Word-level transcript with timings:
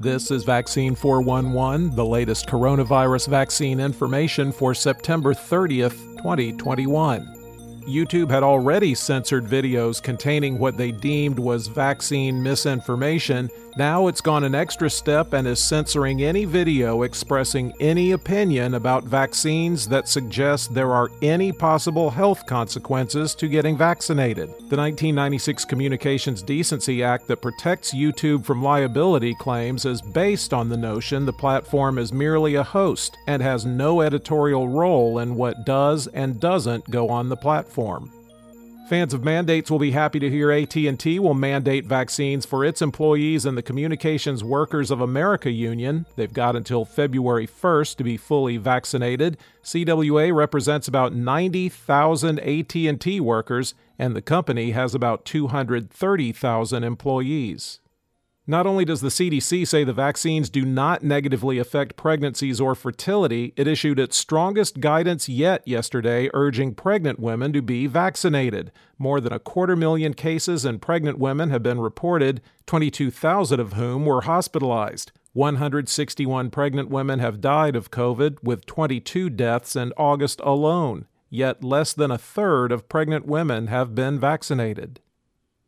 This 0.00 0.30
is 0.30 0.44
Vaccine 0.44 0.94
411, 0.94 1.96
the 1.96 2.06
latest 2.06 2.46
coronavirus 2.46 3.26
vaccine 3.26 3.80
information 3.80 4.52
for 4.52 4.72
September 4.72 5.34
30th, 5.34 6.16
2021. 6.18 7.37
YouTube 7.88 8.30
had 8.30 8.42
already 8.42 8.94
censored 8.94 9.46
videos 9.46 10.02
containing 10.02 10.58
what 10.58 10.76
they 10.76 10.92
deemed 10.92 11.38
was 11.38 11.68
vaccine 11.68 12.42
misinformation. 12.42 13.50
Now 13.78 14.08
it's 14.08 14.20
gone 14.20 14.44
an 14.44 14.54
extra 14.54 14.90
step 14.90 15.32
and 15.32 15.46
is 15.46 15.62
censoring 15.62 16.22
any 16.22 16.44
video 16.44 17.02
expressing 17.02 17.72
any 17.80 18.12
opinion 18.12 18.74
about 18.74 19.04
vaccines 19.04 19.88
that 19.88 20.08
suggest 20.08 20.74
there 20.74 20.92
are 20.92 21.10
any 21.22 21.52
possible 21.52 22.10
health 22.10 22.44
consequences 22.44 23.34
to 23.36 23.48
getting 23.48 23.78
vaccinated. 23.78 24.48
The 24.48 24.76
1996 24.76 25.64
Communications 25.64 26.42
Decency 26.42 27.02
Act 27.02 27.28
that 27.28 27.40
protects 27.40 27.94
YouTube 27.94 28.44
from 28.44 28.62
liability 28.62 29.34
claims 29.36 29.86
is 29.86 30.02
based 30.02 30.52
on 30.52 30.68
the 30.68 30.76
notion 30.76 31.24
the 31.24 31.32
platform 31.32 31.98
is 31.98 32.12
merely 32.12 32.56
a 32.56 32.64
host 32.64 33.16
and 33.26 33.40
has 33.40 33.64
no 33.64 34.00
editorial 34.02 34.68
role 34.68 35.20
in 35.20 35.36
what 35.36 35.64
does 35.64 36.06
and 36.08 36.40
doesn't 36.40 36.90
go 36.90 37.08
on 37.08 37.28
the 37.28 37.36
platform. 37.36 37.77
Fans 38.88 39.12
of 39.12 39.22
mandates 39.22 39.70
will 39.70 39.78
be 39.78 39.90
happy 39.90 40.18
to 40.18 40.30
hear 40.30 40.50
AT&T 40.50 41.18
will 41.18 41.34
mandate 41.34 41.84
vaccines 41.84 42.46
for 42.46 42.64
its 42.64 42.80
employees 42.80 43.44
and 43.44 43.56
the 43.56 43.62
Communications 43.62 44.42
Workers 44.42 44.90
of 44.90 45.02
America 45.02 45.50
Union. 45.50 46.06
They've 46.16 46.32
got 46.32 46.56
until 46.56 46.86
February 46.86 47.46
1st 47.46 47.96
to 47.96 48.04
be 48.04 48.16
fully 48.16 48.56
vaccinated. 48.56 49.36
CWA 49.62 50.34
represents 50.34 50.88
about 50.88 51.14
90,000 51.14 52.38
AT&T 52.40 53.20
workers 53.20 53.74
and 53.98 54.16
the 54.16 54.22
company 54.22 54.70
has 54.70 54.94
about 54.94 55.26
230,000 55.26 56.82
employees. 56.82 57.80
Not 58.50 58.66
only 58.66 58.86
does 58.86 59.02
the 59.02 59.08
CDC 59.08 59.68
say 59.68 59.84
the 59.84 59.92
vaccines 59.92 60.48
do 60.48 60.64
not 60.64 61.02
negatively 61.02 61.58
affect 61.58 61.98
pregnancies 61.98 62.62
or 62.62 62.74
fertility, 62.74 63.52
it 63.56 63.66
issued 63.66 63.98
its 63.98 64.16
strongest 64.16 64.80
guidance 64.80 65.28
yet 65.28 65.68
yesterday, 65.68 66.30
urging 66.32 66.74
pregnant 66.74 67.20
women 67.20 67.52
to 67.52 67.60
be 67.60 67.86
vaccinated. 67.86 68.72
More 68.96 69.20
than 69.20 69.34
a 69.34 69.38
quarter 69.38 69.76
million 69.76 70.14
cases 70.14 70.64
in 70.64 70.78
pregnant 70.78 71.18
women 71.18 71.50
have 71.50 71.62
been 71.62 71.78
reported, 71.78 72.40
22,000 72.64 73.60
of 73.60 73.74
whom 73.74 74.06
were 74.06 74.22
hospitalized. 74.22 75.12
161 75.34 76.48
pregnant 76.48 76.88
women 76.88 77.18
have 77.18 77.42
died 77.42 77.76
of 77.76 77.90
COVID, 77.90 78.42
with 78.42 78.64
22 78.64 79.28
deaths 79.28 79.76
in 79.76 79.92
August 79.98 80.40
alone. 80.42 81.06
Yet 81.28 81.62
less 81.62 81.92
than 81.92 82.10
a 82.10 82.16
third 82.16 82.72
of 82.72 82.88
pregnant 82.88 83.26
women 83.26 83.66
have 83.66 83.94
been 83.94 84.18
vaccinated. 84.18 85.00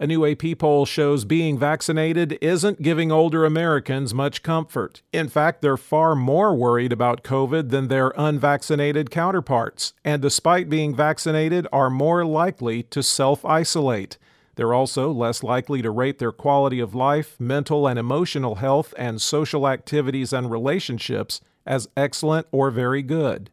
A 0.00 0.06
new 0.06 0.24
AP 0.24 0.56
poll 0.58 0.86
shows 0.86 1.24
being 1.24 1.58
vaccinated 1.58 2.38
isn't 2.40 2.82
giving 2.82 3.10
older 3.10 3.44
Americans 3.44 4.14
much 4.14 4.44
comfort. 4.44 5.02
In 5.12 5.28
fact, 5.28 5.60
they're 5.60 5.76
far 5.76 6.14
more 6.14 6.54
worried 6.54 6.92
about 6.92 7.24
COVID 7.24 7.70
than 7.70 7.88
their 7.88 8.12
unvaccinated 8.16 9.10
counterparts, 9.10 9.94
and 10.04 10.22
despite 10.22 10.70
being 10.70 10.94
vaccinated, 10.94 11.66
are 11.72 11.90
more 11.90 12.24
likely 12.24 12.84
to 12.84 13.02
self 13.02 13.44
isolate. 13.44 14.18
They're 14.54 14.72
also 14.72 15.10
less 15.10 15.42
likely 15.42 15.82
to 15.82 15.90
rate 15.90 16.20
their 16.20 16.30
quality 16.30 16.78
of 16.78 16.94
life, 16.94 17.34
mental 17.40 17.88
and 17.88 17.98
emotional 17.98 18.56
health, 18.56 18.94
and 18.96 19.20
social 19.20 19.66
activities 19.66 20.32
and 20.32 20.48
relationships 20.48 21.40
as 21.66 21.88
excellent 21.96 22.46
or 22.52 22.70
very 22.70 23.02
good. 23.02 23.50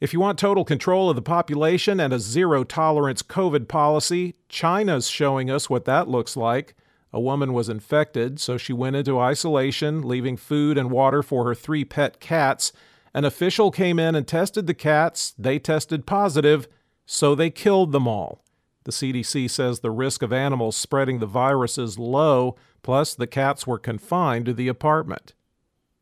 If 0.00 0.12
you 0.12 0.20
want 0.20 0.38
total 0.38 0.64
control 0.64 1.08
of 1.08 1.16
the 1.16 1.22
population 1.22 2.00
and 2.00 2.12
a 2.12 2.18
zero 2.18 2.64
tolerance 2.64 3.22
COVID 3.22 3.68
policy, 3.68 4.34
China's 4.48 5.08
showing 5.08 5.50
us 5.50 5.70
what 5.70 5.84
that 5.84 6.08
looks 6.08 6.36
like. 6.36 6.74
A 7.12 7.20
woman 7.20 7.52
was 7.52 7.68
infected, 7.68 8.40
so 8.40 8.56
she 8.56 8.72
went 8.72 8.96
into 8.96 9.20
isolation, 9.20 10.02
leaving 10.02 10.36
food 10.36 10.76
and 10.76 10.90
water 10.90 11.22
for 11.22 11.44
her 11.44 11.54
three 11.54 11.84
pet 11.84 12.18
cats. 12.18 12.72
An 13.14 13.24
official 13.24 13.70
came 13.70 14.00
in 14.00 14.16
and 14.16 14.26
tested 14.26 14.66
the 14.66 14.74
cats. 14.74 15.32
They 15.38 15.60
tested 15.60 16.06
positive, 16.06 16.66
so 17.06 17.36
they 17.36 17.50
killed 17.50 17.92
them 17.92 18.08
all. 18.08 18.44
The 18.82 18.92
CDC 18.92 19.48
says 19.48 19.78
the 19.78 19.92
risk 19.92 20.22
of 20.22 20.32
animals 20.32 20.76
spreading 20.76 21.20
the 21.20 21.26
virus 21.26 21.78
is 21.78 22.00
low, 22.00 22.56
plus, 22.82 23.14
the 23.14 23.28
cats 23.28 23.64
were 23.64 23.78
confined 23.78 24.46
to 24.46 24.52
the 24.52 24.68
apartment. 24.68 25.34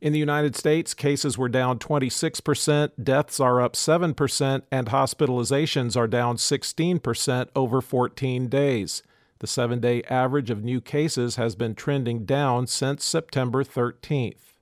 In 0.00 0.12
the 0.12 0.20
United 0.20 0.54
States, 0.54 0.94
cases 0.94 1.36
were 1.36 1.48
down 1.48 1.80
26%, 1.80 2.92
deaths 3.02 3.40
are 3.40 3.60
up 3.60 3.72
7%, 3.72 4.62
and 4.70 4.86
hospitalizations 4.86 5.96
are 5.96 6.06
down 6.06 6.36
16% 6.36 7.48
over 7.56 7.80
14 7.80 8.48
days. 8.48 9.02
The 9.40 9.48
seven 9.48 9.80
day 9.80 10.04
average 10.04 10.50
of 10.50 10.62
new 10.62 10.80
cases 10.80 11.34
has 11.34 11.56
been 11.56 11.74
trending 11.74 12.24
down 12.24 12.68
since 12.68 13.04
September 13.04 13.64
13th. 13.64 14.54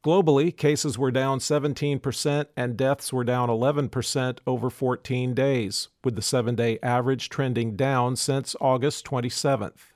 Globally, 0.03 0.55
cases 0.55 0.97
were 0.97 1.11
down 1.11 1.39
17% 1.39 2.45
and 2.57 2.75
deaths 2.75 3.13
were 3.13 3.23
down 3.23 3.47
11% 3.47 4.39
over 4.45 4.69
14 4.69 5.33
days, 5.33 5.87
with 6.03 6.17
the 6.17 6.21
seven 6.21 6.55
day 6.55 6.77
average 6.83 7.29
trending 7.29 7.77
down 7.77 8.17
since 8.17 8.53
August 8.59 9.05
27th. 9.05 9.93